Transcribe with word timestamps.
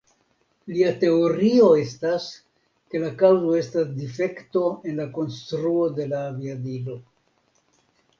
Lia 0.75 0.91
teorio 1.01 1.65
estas 1.81 2.23
ke 2.93 3.01
la 3.03 3.11
kaŭzo 3.19 3.51
estis 3.57 3.91
difekto 3.97 4.63
en 4.93 4.97
la 5.01 5.05
konstruo 5.19 5.85
de 6.01 6.09
la 6.15 6.23
aviadilo. 6.31 6.97